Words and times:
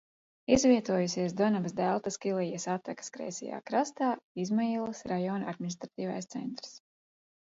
Izvietojusies 0.53 1.35
Donavas 1.41 1.75
deltas 1.79 2.17
Kilijas 2.23 2.65
attekas 2.75 3.13
kreisajā 3.17 3.61
krastā, 3.69 4.09
Izmajilas 4.45 5.05
rajona 5.13 5.53
administratīvais 5.55 6.33
centrs. 6.37 6.75